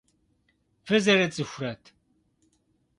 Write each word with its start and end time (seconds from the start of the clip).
Фызэрыцӏыхурэт? 0.85 1.83